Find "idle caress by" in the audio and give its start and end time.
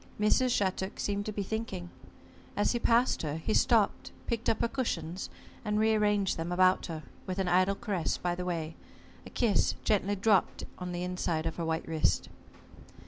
7.47-8.33